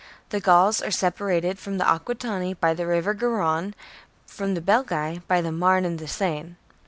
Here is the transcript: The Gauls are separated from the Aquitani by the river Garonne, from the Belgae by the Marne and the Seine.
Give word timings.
The 0.29 0.39
Gauls 0.39 0.81
are 0.81 0.89
separated 0.89 1.59
from 1.59 1.77
the 1.77 1.83
Aquitani 1.85 2.55
by 2.59 2.73
the 2.73 2.87
river 2.87 3.13
Garonne, 3.13 3.75
from 4.25 4.55
the 4.55 4.61
Belgae 4.61 5.21
by 5.27 5.41
the 5.41 5.51
Marne 5.51 5.85
and 5.85 5.99
the 5.99 6.07
Seine. 6.07 6.55